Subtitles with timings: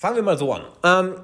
[0.00, 0.62] Fangen wir mal so an.
[0.84, 1.14] Ähm,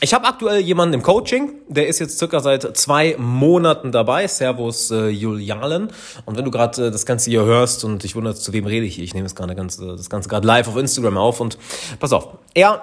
[0.00, 4.28] ich habe aktuell jemanden im Coaching, der ist jetzt circa seit zwei Monaten dabei.
[4.28, 5.88] Servus äh, Julialen.
[6.24, 8.86] Und wenn du gerade äh, das Ganze hier hörst und dich wunderst, zu wem rede
[8.86, 11.58] ich hier, ich nehme das, gerade ganz, das Ganze gerade live auf Instagram auf und
[11.98, 12.82] pass auf, er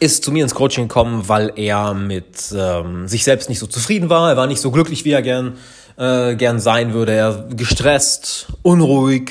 [0.00, 4.10] ist zu mir ins Coaching gekommen, weil er mit ähm, sich selbst nicht so zufrieden
[4.10, 4.28] war.
[4.28, 5.56] Er war nicht so glücklich, wie er gern,
[5.96, 7.12] äh, gern sein würde.
[7.12, 9.30] Er gestresst, unruhig,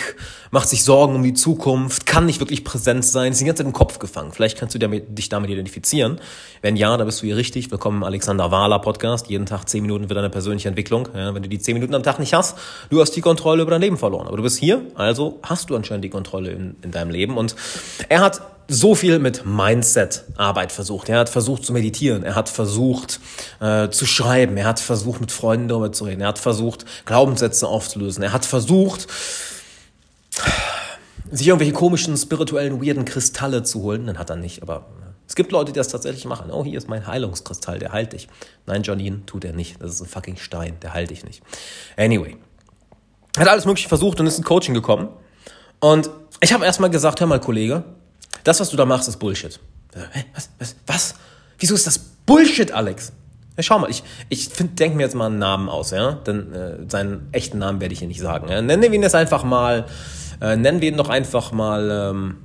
[0.52, 3.68] macht sich Sorgen um die Zukunft, kann nicht wirklich präsent sein, ist die ganze Zeit
[3.68, 4.31] im Kopf gefangen.
[4.31, 6.20] Vielleicht kannst du dich damit identifizieren.
[6.62, 7.70] Wenn ja, dann bist du hier richtig.
[7.70, 9.30] Willkommen im Alexander Wahler Podcast.
[9.30, 11.07] Jeden Tag zehn Minuten für deine persönliche Entwicklung.
[11.13, 12.57] Ja, wenn du die zehn Minuten am Tag nicht hast,
[12.90, 14.27] du hast die Kontrolle über dein Leben verloren.
[14.27, 17.38] Aber du bist hier, also hast du anscheinend die Kontrolle in, in deinem Leben.
[17.38, 17.55] Und
[18.07, 21.09] er hat so viel mit Mindset-Arbeit versucht.
[21.09, 23.20] Er hat versucht zu meditieren, er hat versucht
[23.59, 27.68] äh, zu schreiben, er hat versucht mit Freunden darüber zu reden, er hat versucht Glaubenssätze
[27.68, 29.07] aufzulösen, er hat versucht
[31.31, 34.07] sich irgendwelche komischen, spirituellen, weirden Kristalle zu holen.
[34.07, 34.85] Dann hat er nicht, aber
[35.27, 36.49] es gibt Leute, die das tatsächlich machen.
[36.52, 38.27] Oh, hier ist mein Heilungskristall, der heilt dich.
[38.65, 39.79] Nein, Janine, tut er nicht.
[39.79, 41.43] Das ist ein fucking Stein, der heilt dich nicht.
[41.98, 42.35] Anyway.
[43.37, 45.09] Hat alles mögliche versucht und ist in Coaching gekommen.
[45.79, 46.09] Und
[46.41, 47.84] ich habe erstmal gesagt, hör mal, Kollege,
[48.43, 49.59] das, was du da machst, ist Bullshit.
[50.34, 50.49] Was?
[50.57, 50.76] Was?
[50.87, 51.15] Was?
[51.59, 53.12] Wieso ist das Bullshit, Alex?
[53.55, 56.13] Ja, schau mal, ich, ich denke mir jetzt mal einen Namen aus, ja?
[56.13, 58.49] Denn äh, seinen echten Namen werde ich hier nicht sagen.
[58.49, 58.62] Ja?
[58.62, 59.85] Nennen wir ihn jetzt einfach mal
[60.41, 62.37] äh, nennen wir ihn doch einfach mal ähm,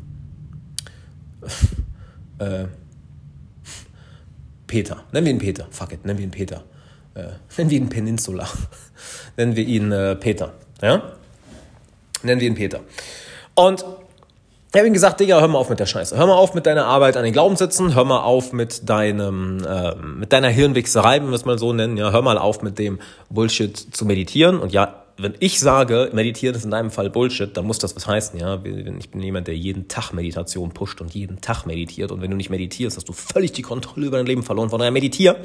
[2.39, 2.67] äh,
[4.67, 5.05] Peter.
[5.12, 5.67] Nennen wir ihn Peter.
[5.70, 6.64] Fuck it, nennen wir ihn Peter.
[7.14, 8.48] Äh, nennen wir ihn Peninsula.
[9.36, 10.53] nennen wir ihn äh, Peter.
[10.83, 11.12] Ja?
[12.23, 12.81] Nennen wir ihn Peter.
[13.55, 13.84] Und
[14.75, 16.17] ich habe ihm gesagt, Digga, hör mal auf mit der Scheiße.
[16.17, 17.95] Hör mal auf mit deiner Arbeit an den Glaubenssätzen.
[17.95, 21.97] Hör mal auf mit deinem, äh, mit deiner Hirnwichserei, wenn wir es mal so nennen.
[21.97, 22.98] Ja, hör mal auf mit dem
[23.31, 24.58] Bullshit zu meditieren.
[24.58, 28.07] Und ja, wenn ich sage, meditieren ist in deinem Fall Bullshit, dann muss das was
[28.07, 28.61] heißen, ja.
[28.98, 32.11] Ich bin jemand, der jeden Tag Meditation pusht und jeden Tag meditiert.
[32.11, 34.70] Und wenn du nicht meditierst, hast du völlig die Kontrolle über dein Leben verloren.
[34.70, 35.37] Von daher meditier.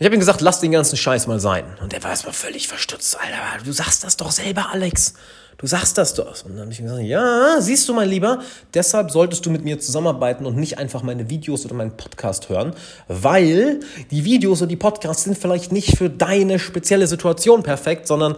[0.00, 1.64] Ich habe ihm gesagt, lass den ganzen Scheiß mal sein.
[1.82, 3.18] Und er war erstmal völlig verstutzt.
[3.20, 5.14] Alter, du sagst das doch selber, Alex.
[5.56, 6.44] Du sagst das doch.
[6.44, 8.38] Und dann habe ich gesagt, ja, siehst du mein Lieber,
[8.74, 12.74] deshalb solltest du mit mir zusammenarbeiten und nicht einfach meine Videos oder meinen Podcast hören,
[13.08, 13.80] weil
[14.12, 18.36] die Videos oder die Podcasts sind vielleicht nicht für deine spezielle Situation perfekt, sondern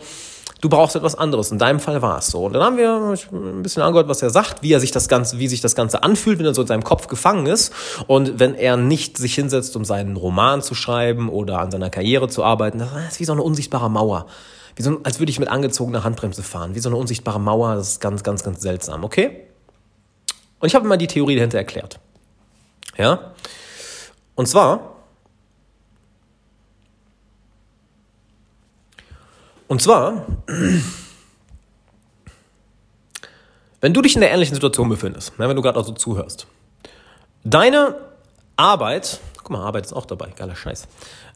[0.60, 1.50] du brauchst etwas anderes.
[1.50, 2.44] In deinem Fall war es so.
[2.44, 5.38] Und dann haben wir ein bisschen angehört, was er sagt, wie er sich das Ganze,
[5.38, 7.72] wie sich das Ganze anfühlt, wenn er so in seinem Kopf gefangen ist.
[8.06, 12.28] Und wenn er nicht sich hinsetzt, um seinen Roman zu schreiben oder an seiner Karriere
[12.28, 14.26] zu arbeiten, das ist wie so eine unsichtbare Mauer
[14.76, 17.75] wie so, als würde ich mit angezogener Handbremse fahren, wie so eine unsichtbare Mauer.
[17.75, 19.47] Das ist ganz, ganz, ganz seltsam, okay?
[20.59, 21.98] Und ich habe mal die Theorie dahinter erklärt.
[22.97, 23.32] Ja?
[24.34, 24.97] Und zwar,
[29.70, 30.26] und zwar,
[33.81, 36.48] wenn du dich in der ähnlichen Situation befindest, wenn du gerade auch so zuhörst,
[37.44, 37.94] deine
[38.56, 40.88] Arbeit, guck mal, Arbeit ist auch dabei, geiler Scheiß.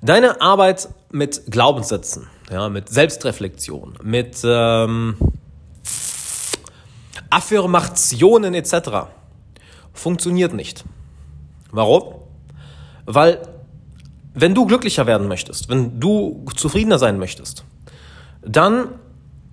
[0.03, 5.17] Deine Arbeit mit Glaubenssätzen, ja, mit Selbstreflexion, mit ähm,
[7.31, 9.06] Affirmationen etc.
[9.93, 10.83] funktioniert nicht.
[11.71, 12.17] Warum?
[13.06, 13.43] Weil
[14.34, 17.65] wenn du glücklicher werden möchtest, wenn du zufriedener sein möchtest,
[18.44, 18.88] dann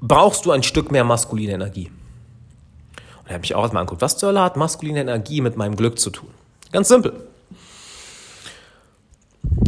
[0.02, 1.92] brauchst du ein Stück mehr maskuline Energie.
[3.20, 5.76] Und er hat mich auch erstmal angeguckt, was zur Hölle hat maskuline Energie mit meinem
[5.76, 6.30] Glück zu tun?
[6.72, 7.14] Ganz simpel.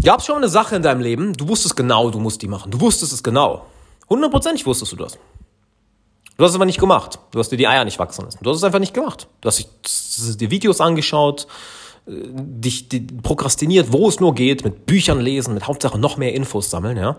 [0.03, 2.71] Gab es schon eine Sache in deinem Leben, du wusstest genau, du musst die machen.
[2.71, 3.65] Du wusstest es genau.
[4.09, 5.17] Hundertprozentig wusstest du das.
[6.37, 7.19] Du hast es aber nicht gemacht.
[7.31, 8.39] Du hast dir die Eier nicht wachsen lassen.
[8.41, 9.27] Du hast es einfach nicht gemacht.
[9.41, 9.65] Du hast
[10.41, 11.47] dir Videos angeschaut,
[12.07, 12.87] äh, dich
[13.21, 17.17] prokrastiniert, wo es nur geht, mit Büchern lesen, mit Hauptsache noch mehr Infos sammeln, ja.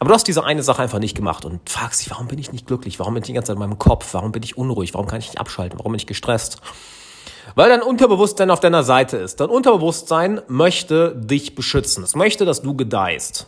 [0.00, 2.52] Aber du hast diese eine Sache einfach nicht gemacht und fragst dich, warum bin ich
[2.52, 2.98] nicht glücklich?
[2.98, 4.14] Warum bin ich die ganze Zeit in meinem Kopf?
[4.14, 4.94] Warum bin ich unruhig?
[4.94, 5.78] Warum kann ich nicht abschalten?
[5.78, 6.56] Warum bin ich gestresst?
[7.54, 9.40] Weil dein Unterbewusstsein auf deiner Seite ist.
[9.40, 12.02] Dein Unterbewusstsein möchte dich beschützen.
[12.02, 13.46] Es möchte, dass du gedeihst.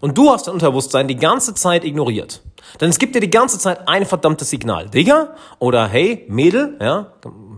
[0.00, 2.42] Und du hast dein Unterbewusstsein die ganze Zeit ignoriert.
[2.80, 4.88] Denn es gibt dir die ganze Zeit ein verdammtes Signal.
[4.90, 7.12] Digga oder hey, Mädel, ja,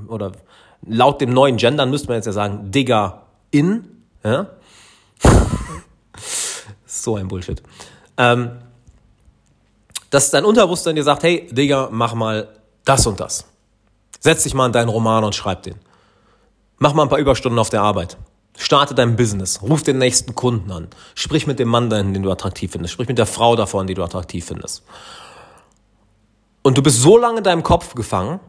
[0.07, 0.33] oder
[0.87, 4.49] laut dem neuen Gendern müsste man jetzt ja sagen, Digga in, ja.
[6.85, 7.63] so ein Bullshit.
[8.17, 8.59] Ähm,
[10.11, 12.49] dass dein Unterbewusstsein dir sagt, hey, Digga, mach mal
[12.85, 13.47] das und das.
[14.21, 15.75] Setz dich mal in deinen Roman und schreib den.
[16.79, 18.17] Mach mal ein paar Überstunden auf der Arbeit.
[18.57, 19.63] Starte dein Business.
[19.63, 20.89] Ruf den nächsten Kunden an.
[21.15, 22.95] Sprich mit dem Mann dahin, den du attraktiv findest.
[22.95, 24.85] Sprich mit der Frau davon, die du attraktiv findest.
[26.63, 28.41] Und du bist so lange in deinem Kopf gefangen,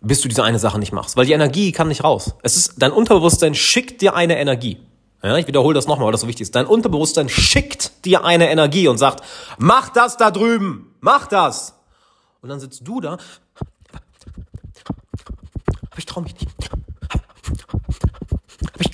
[0.00, 1.16] bis du diese eine Sache nicht machst.
[1.16, 2.34] Weil die Energie kann nicht raus.
[2.42, 4.78] Es ist, dein Unterbewusstsein schickt dir eine Energie.
[5.26, 6.54] Ja, ich wiederhole das nochmal, weil das so wichtig ist.
[6.54, 9.24] Dein Unterbewusstsein schickt dir eine Energie und sagt,
[9.58, 11.74] mach das da drüben, mach das.
[12.42, 13.18] Und dann sitzt du da
[15.90, 16.46] aber ich traue mich nicht.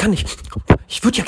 [0.03, 0.29] kann nicht.
[0.89, 1.25] Ich würde ja,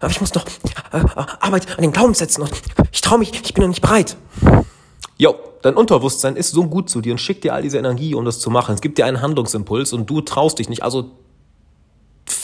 [0.00, 0.44] aber ich muss noch
[0.92, 1.00] äh,
[1.40, 2.52] Arbeit an den Glaubenssätzen und
[2.92, 4.16] ich traue mich, ich bin noch nicht bereit.
[5.16, 8.26] Jo, dein Unterbewusstsein ist so gut zu dir und schickt dir all diese Energie, um
[8.26, 8.74] das zu machen.
[8.74, 10.82] Es gibt dir einen Handlungsimpuls und du traust dich nicht.
[10.82, 11.12] Also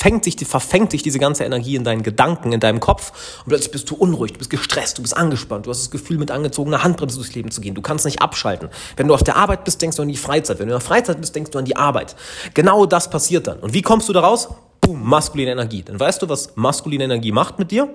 [0.01, 3.71] fängt sich, verfängt sich diese ganze Energie in deinen Gedanken, in deinem Kopf und plötzlich
[3.71, 6.83] bist du unruhig, du bist gestresst, du bist angespannt, du hast das Gefühl, mit angezogener
[6.83, 7.75] Handbremse durchs Leben zu gehen.
[7.75, 8.71] Du kannst nicht abschalten.
[8.97, 10.59] Wenn du auf der Arbeit bist, denkst du an die Freizeit.
[10.59, 12.17] Wenn du in der Freizeit bist, denkst du an die Arbeit.
[12.55, 13.59] Genau das passiert dann.
[13.59, 14.49] Und wie kommst du da raus?
[14.81, 15.83] Boom, maskuline Energie.
[15.83, 17.89] Dann weißt du, was maskuline Energie macht mit dir?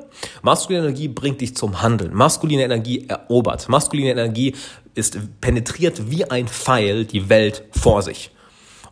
[0.43, 2.13] Maskuline Energie bringt dich zum Handeln.
[2.13, 3.67] Maskuline Energie erobert.
[3.67, 4.55] Maskuline Energie
[4.93, 8.31] ist penetriert wie ein Pfeil die Welt vor sich.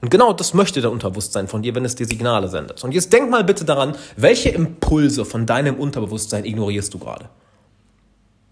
[0.03, 2.83] Und genau das möchte dein Unterbewusstsein von dir, wenn es dir Signale sendet.
[2.83, 7.29] Und jetzt denk mal bitte daran, welche Impulse von deinem Unterbewusstsein ignorierst du gerade?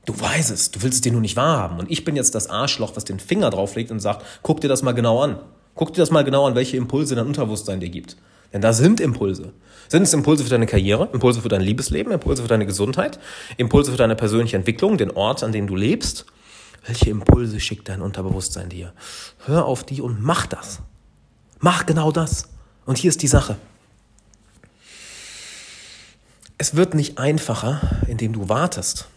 [0.06, 1.78] Du weißt es, du willst es dir nur nicht wahrhaben.
[1.78, 4.82] Und ich bin jetzt das Arschloch, was den Finger drauflegt und sagt, guck dir das
[4.82, 5.40] mal genau an.
[5.76, 8.16] Guck dir das mal genau an, welche Impulse dein Unterbewusstsein dir gibt.
[8.54, 9.52] Denn da sind Impulse.
[9.90, 13.20] Sind es Impulse für deine Karriere, Impulse für dein Liebesleben, Impulse für deine Gesundheit,
[13.58, 16.26] Impulse für deine persönliche Entwicklung, den Ort, an dem du lebst?
[16.88, 18.94] Welche Impulse schickt dein Unterbewusstsein dir?
[19.46, 20.80] Hör auf die und mach das.
[21.62, 22.48] Mach genau das.
[22.86, 23.56] Und hier ist die Sache.
[26.58, 29.08] Es wird nicht einfacher, indem du wartest.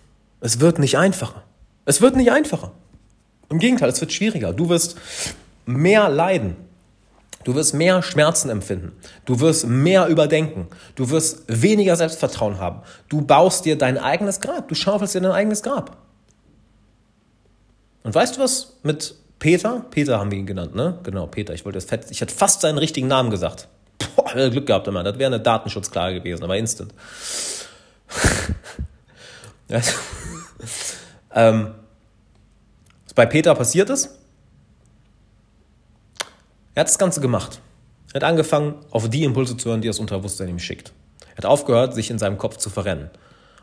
[0.41, 1.43] Es wird nicht einfacher.
[1.87, 2.73] Es wird nicht einfacher.
[3.49, 4.53] Im Gegenteil, es wird schwieriger.
[4.53, 4.97] Du wirst
[5.67, 6.57] mehr leiden.
[7.45, 8.93] Du wirst mehr Schmerzen empfinden.
[9.27, 10.69] Du wirst mehr überdenken.
[10.95, 12.81] Du wirst weniger Selbstvertrauen haben.
[13.09, 14.69] Du baust dir dein eigenes Grab.
[14.69, 15.99] Du schaufelst dir dein eigenes Grab.
[18.03, 19.85] Und weißt du, was mit Peter?
[19.91, 20.99] Peter haben wir ihn genannt, ne?
[21.03, 21.55] Genau, Peter.
[21.55, 23.69] Ich wollte das fett, ich hätte fast seinen richtigen Namen gesagt.
[24.17, 25.03] Boah, Glück gehabt immer.
[25.03, 26.95] Das wäre eine Datenschutzklage gewesen, aber instant.
[31.35, 31.75] ähm,
[33.05, 34.19] was bei Peter passiert ist,
[36.75, 37.61] er hat das Ganze gemacht.
[38.13, 40.93] Er hat angefangen, auf die Impulse zu hören, die das Unterbewusstsein ihm schickt.
[41.31, 43.11] Er hat aufgehört, sich in seinem Kopf zu verrennen.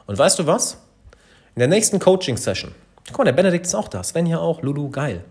[0.08, 0.78] Und weißt du was?
[1.56, 2.74] In der nächsten Coaching-Session,
[3.08, 5.24] guck mal, der Benedikt ist auch da, Sven ja auch, Lulu, geil.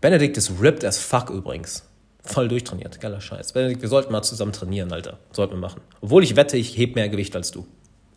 [0.00, 1.84] Benedikt ist ripped as fuck übrigens.
[2.22, 3.52] Voll durchtrainiert, geiler Scheiß.
[3.52, 5.18] Benedikt, wir sollten mal zusammen trainieren, Alter.
[5.32, 5.80] Sollten wir machen.
[6.00, 7.66] Obwohl ich wette, ich heb mehr Gewicht als du.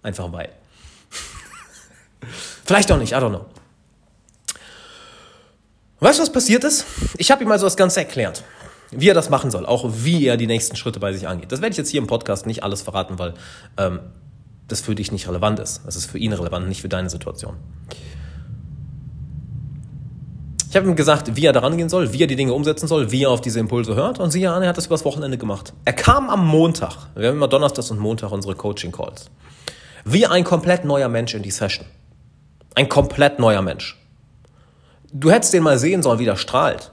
[0.04, 0.50] Einfach weil.
[2.66, 3.46] Vielleicht auch nicht, I don't know.
[6.00, 6.86] Weißt du, was passiert ist?
[7.18, 8.44] Ich habe ihm also das Ganze erklärt,
[8.90, 11.52] wie er das machen soll, auch wie er die nächsten Schritte bei sich angeht.
[11.52, 13.36] Das werde ich jetzt hier im Podcast nicht alles verraten, weil
[13.78, 14.00] ähm,
[14.68, 15.82] das für dich nicht relevant ist.
[15.86, 17.58] Das ist für ihn relevant, nicht für deine Situation.
[20.72, 23.12] Ich habe ihm gesagt, wie er daran gehen soll, wie er die Dinge umsetzen soll,
[23.12, 24.20] wie er auf diese Impulse hört.
[24.20, 25.74] Und siehe an, er hat das übers Wochenende gemacht.
[25.84, 27.10] Er kam am Montag.
[27.14, 29.26] Wir haben immer Donnerstags und Montag unsere Coaching-Calls.
[30.06, 31.86] Wie ein komplett neuer Mensch in die Session.
[32.74, 34.00] Ein komplett neuer Mensch.
[35.12, 36.92] Du hättest den mal sehen sollen, wie der strahlt.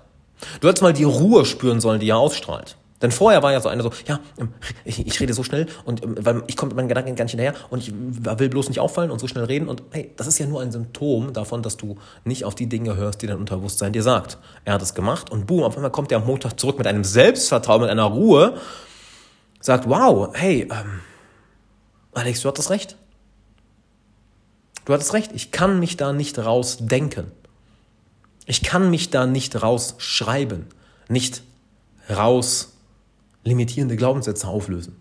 [0.61, 2.77] Du hättest mal die Ruhe spüren sollen, die er ausstrahlt.
[3.01, 4.53] Denn vorher war ja so einer so, ja, ähm,
[4.85, 7.33] ich, ich rede so schnell und ähm, weil ich komme mit meinen Gedanken gar nicht
[7.33, 10.39] hinterher und ich will bloß nicht auffallen und so schnell reden und hey, das ist
[10.39, 13.93] ja nur ein Symptom davon, dass du nicht auf die Dinge hörst, die dein Unterbewusstsein
[13.93, 14.39] dir sagt.
[14.65, 17.05] Er hat es gemacht und boom, auf einmal kommt er am Montag zurück mit einem
[17.05, 18.57] Selbstvertrauen, mit einer Ruhe,
[19.61, 21.01] sagt, wow, hey, ähm,
[22.15, 22.97] Alex, du hattest recht.
[24.85, 27.31] Du hattest recht, ich kann mich da nicht rausdenken.
[28.47, 30.67] Ich kann mich da nicht rausschreiben,
[31.09, 31.43] nicht
[32.09, 32.78] raus
[33.45, 34.97] limitierende Glaubenssätze auflösen.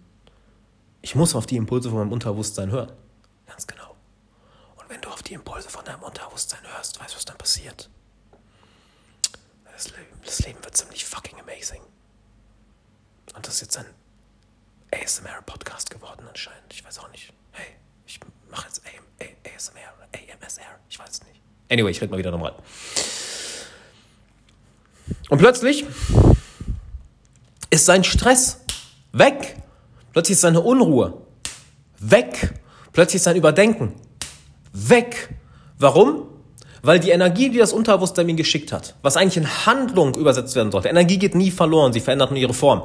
[1.02, 2.92] Ich muss auf die Impulse von meinem Unterbewusstsein hören.
[3.46, 3.96] Ganz genau.
[4.76, 7.90] Und wenn du auf die Impulse von deinem Unterbewusstsein hörst, weißt du, was dann passiert?
[9.74, 11.82] Das Leben, das Leben wird ziemlich fucking amazing.
[13.36, 13.86] Und das ist jetzt ein
[14.92, 16.74] ASMR-Podcast geworden anscheinend.
[16.74, 17.32] Ich weiß auch nicht.
[17.52, 17.76] Hey,
[18.06, 19.04] ich mache jetzt AM,
[19.56, 20.80] ASMR, AMSR.
[20.90, 21.42] Ich weiß es nicht.
[21.70, 22.56] Anyway, ich rede mal wieder normal.
[25.30, 25.86] Und plötzlich
[27.70, 28.62] ist sein Stress
[29.12, 29.58] weg.
[30.14, 31.14] Plötzlich ist seine Unruhe
[32.00, 32.54] weg.
[32.94, 33.94] Plötzlich ist sein Überdenken
[34.74, 35.36] weg.
[35.80, 36.24] Warum?
[36.84, 40.88] Weil die Energie, die das Unterbewusstsein geschickt hat, was eigentlich in Handlung übersetzt werden sollte,
[40.88, 42.82] Energie geht nie verloren, sie verändert nur ihre Form,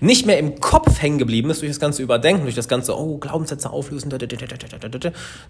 [0.00, 3.18] nicht mehr im Kopf hängen geblieben ist durch das ganze Überdenken, durch das ganze, oh,
[3.18, 4.12] Glaubenssätze auflösen,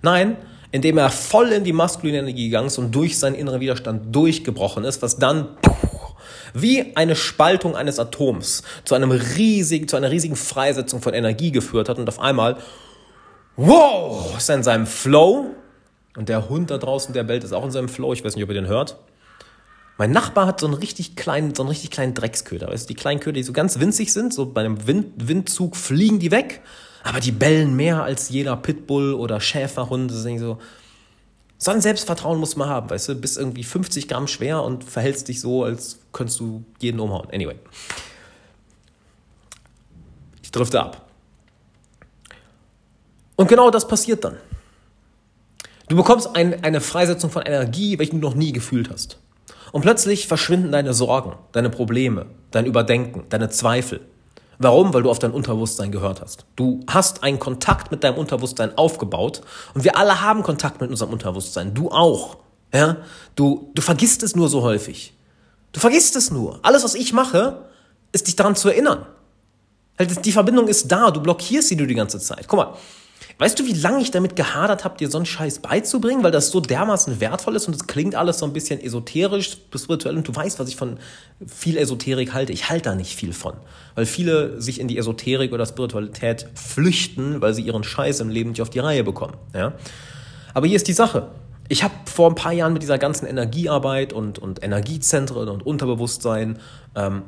[0.02, 0.36] nein,
[0.72, 4.84] indem er voll in die maskuline Energie gegangen ist und durch seinen inneren Widerstand durchgebrochen
[4.84, 5.56] ist, was dann
[6.54, 11.88] wie eine Spaltung eines Atoms zu einem riesigen, zu einer riesigen Freisetzung von Energie geführt
[11.88, 12.56] hat und auf einmal,
[13.56, 15.50] wow, ist er in seinem Flow
[16.16, 18.44] und der Hund da draußen, der bellt, ist auch in seinem Flow, ich weiß nicht,
[18.44, 18.96] ob ihr den hört.
[19.98, 22.68] Mein Nachbar hat so einen richtig kleinen, so einen richtig kleinen Drecksköder.
[22.68, 25.74] Weißt du, die kleinen Köder, die so ganz winzig sind, so bei einem Wind, Windzug
[25.74, 26.60] fliegen die weg,
[27.02, 30.10] aber die bellen mehr als jeder Pitbull oder Schäferhund.
[30.10, 30.58] Das ist so,
[31.58, 35.28] so ein Selbstvertrauen muss man haben, weißt du, bist irgendwie 50 Gramm schwer und verhältst
[35.28, 37.28] dich so, als könntest du jeden umhauen.
[37.32, 37.56] Anyway.
[40.42, 41.08] Ich drifte ab.
[43.36, 44.36] Und genau das passiert dann.
[45.88, 49.18] Du bekommst ein, eine Freisetzung von Energie, welche du noch nie gefühlt hast.
[49.72, 54.00] Und plötzlich verschwinden deine Sorgen, deine Probleme, dein Überdenken, deine Zweifel.
[54.58, 54.94] Warum?
[54.94, 56.46] Weil du auf dein Unterbewusstsein gehört hast.
[56.56, 59.42] Du hast einen Kontakt mit deinem Unterbewusstsein aufgebaut
[59.74, 61.74] und wir alle haben Kontakt mit unserem Unterbewusstsein.
[61.74, 62.38] Du auch.
[62.72, 62.96] Ja?
[63.34, 65.14] Du, du vergisst es nur so häufig.
[65.72, 66.58] Du vergisst es nur.
[66.62, 67.66] Alles, was ich mache,
[68.12, 69.06] ist dich daran zu erinnern.
[69.98, 72.46] Die Verbindung ist da, du blockierst sie nur die ganze Zeit.
[72.48, 72.74] Guck mal,
[73.38, 76.50] Weißt du, wie lange ich damit gehadert habe, dir so einen Scheiß beizubringen, weil das
[76.50, 80.34] so dermaßen wertvoll ist und es klingt alles so ein bisschen esoterisch, spirituell und du
[80.34, 80.98] weißt, was ich von
[81.46, 82.52] viel Esoterik halte.
[82.52, 83.54] Ich halte da nicht viel von,
[83.94, 88.50] weil viele sich in die Esoterik oder Spiritualität flüchten, weil sie ihren Scheiß im Leben
[88.50, 89.34] nicht auf die Reihe bekommen.
[89.54, 89.74] Ja?
[90.54, 91.28] Aber hier ist die Sache.
[91.68, 96.58] Ich habe vor ein paar Jahren mit dieser ganzen Energiearbeit und, und Energiezentren und Unterbewusstsein
[96.94, 97.22] ähm,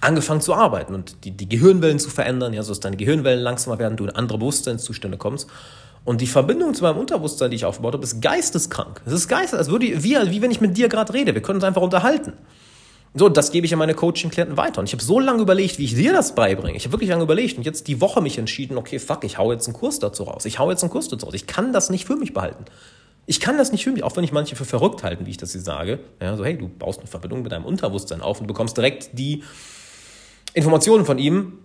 [0.00, 3.78] angefangen zu arbeiten und die, die Gehirnwellen zu verändern, ja, so dass deine Gehirnwellen langsamer
[3.78, 5.48] werden, du in andere Bewusstseinszustände kommst.
[6.04, 9.00] Und die Verbindung zu meinem Unterbewusstsein, die ich aufgebaut habe, ist geisteskrank.
[9.06, 11.34] Es ist geistes, als würde wie, wie wenn ich mit dir gerade rede.
[11.34, 12.34] Wir können uns einfach unterhalten.
[13.16, 14.80] So, das gebe ich an meine Coaching-Klienten weiter.
[14.80, 16.76] Und ich habe so lange überlegt, wie ich dir das beibringe.
[16.76, 19.52] Ich habe wirklich lange überlegt und jetzt die Woche mich entschieden, okay, fuck, ich hau
[19.52, 20.44] jetzt einen Kurs dazu raus.
[20.44, 21.34] Ich hau jetzt einen Kurs dazu raus.
[21.34, 22.64] Ich kann das nicht für mich behalten.
[23.26, 25.36] Ich kann das nicht für mich, auch wenn ich manche für verrückt halten, wie ich
[25.36, 26.00] das hier sage.
[26.20, 29.44] Ja, so, hey, du baust eine Verbindung mit deinem Unterbewusstsein auf und bekommst direkt die
[30.54, 31.58] Informationen von ihm,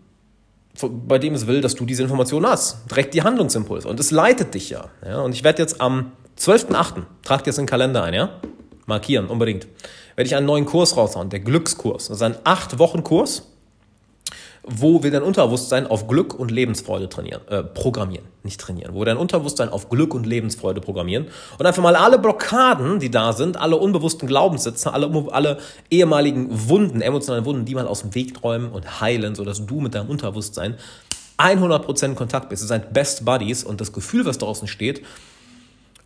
[1.08, 2.89] bei dem es will, dass du diese Informationen hast.
[2.89, 3.88] Direkt die Handlungsimpulse.
[3.88, 4.89] Und es leitet dich ja.
[5.05, 5.22] ja?
[5.22, 8.39] Und ich werde jetzt am 12.8., trag dir das in den Kalender ein, ja?
[8.86, 9.67] Markieren, unbedingt.
[10.15, 12.08] Werde ich einen neuen Kurs raushauen, der Glückskurs.
[12.08, 13.43] Das ist ein 8-Wochen-Kurs
[14.63, 19.06] wo wir dein Unterbewusstsein auf Glück und Lebensfreude trainieren, äh, programmieren, nicht trainieren, wo wir
[19.06, 23.58] dein Unterbewusstsein auf Glück und Lebensfreude programmieren und einfach mal alle Blockaden, die da sind,
[23.58, 28.72] alle unbewussten Glaubenssitze, alle, alle ehemaligen Wunden, emotionalen Wunden, die mal aus dem Weg träumen
[28.72, 30.75] und heilen, sodass du mit deinem Unterbewusstsein
[31.38, 32.63] 100% in Kontakt bist.
[32.63, 35.01] Ihr seid Best Buddies und das Gefühl, was draußen steht,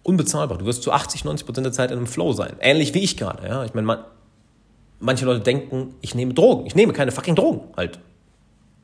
[0.03, 0.57] unbezahlbar.
[0.57, 2.55] Du wirst zu 80, 90% der Zeit in einem Flow sein.
[2.59, 3.47] Ähnlich wie ich gerade.
[3.47, 3.63] Ja?
[3.63, 3.99] Ich meine, man,
[4.99, 6.65] manche Leute denken, ich nehme Drogen.
[6.67, 7.99] Ich nehme keine fucking Drogen halt.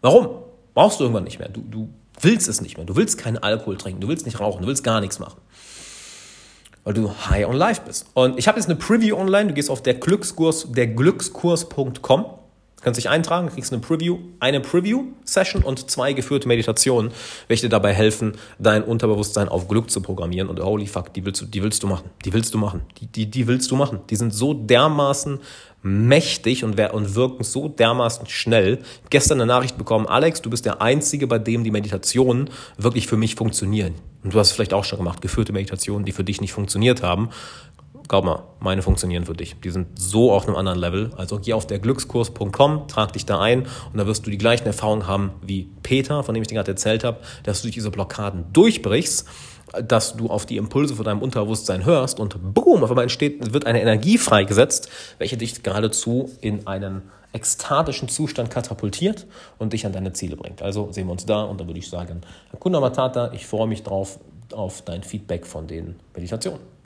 [0.01, 0.44] Warum?
[0.74, 1.50] Brauchst du irgendwann nicht mehr.
[1.50, 1.89] Du, du
[2.22, 2.86] willst es nicht mehr.
[2.86, 4.01] Du willst keinen Alkohol trinken.
[4.01, 4.62] Du willst nicht rauchen.
[4.62, 5.39] Du willst gar nichts machen.
[6.84, 8.08] Weil du high on life bist.
[8.13, 9.50] Und ich habe jetzt eine Preview online.
[9.50, 12.25] Du gehst auf der Glückskurs, derglückskurs.com.
[12.81, 17.12] Kannst dich eintragen, kriegst eine Preview, eine Preview-Session und zwei geführte Meditationen,
[17.48, 20.50] welche dir dabei helfen, dein Unterbewusstsein auf Glück zu programmieren.
[20.50, 22.09] Und holy fuck, die willst du, die willst du machen.
[22.24, 22.81] Die willst du machen.
[23.00, 24.00] Die, die, die willst du machen.
[24.09, 25.39] Die sind so dermaßen
[25.81, 28.79] mächtig und, und wirken so dermaßen schnell.
[29.09, 33.17] Gestern eine Nachricht bekommen, Alex, du bist der Einzige, bei dem die Meditationen wirklich für
[33.17, 33.95] mich funktionieren.
[34.24, 37.03] Und du hast es vielleicht auch schon gemacht, geführte Meditationen, die für dich nicht funktioniert
[37.03, 37.29] haben.
[38.10, 39.56] Glaub mal, meine funktionieren für dich.
[39.63, 41.12] Die sind so auf einem anderen Level.
[41.16, 44.66] Also geh auf der Glückskurs.com, trag dich da ein und da wirst du die gleichen
[44.66, 47.92] Erfahrungen haben wie Peter, von dem ich dir gerade erzählt habe, dass du durch diese
[47.92, 49.28] Blockaden durchbrichst
[49.84, 53.68] dass du auf die Impulse von deinem Unterbewusstsein hörst und boom, auf einmal entsteht, wird
[53.68, 54.89] eine Energie freigesetzt,
[55.20, 59.28] welche dich geradezu in einen ekstatischen Zustand katapultiert
[59.60, 60.63] und dich an deine Ziele bringt.
[60.63, 63.84] Also sehen wir uns da und dann würde ich sagen, Hakuna Matata, ich freue mich
[63.84, 64.18] drauf
[64.51, 66.78] auf dein Feedback von den Meditationen.